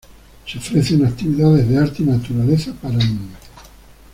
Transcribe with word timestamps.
Se 0.47 0.57
ofrecen 0.57 1.05
actividades 1.05 1.69
de 1.69 1.77
arte 1.77 2.01
y 2.01 2.05
naturaleza 2.07 2.73
para 2.73 2.95
niños. 2.97 3.37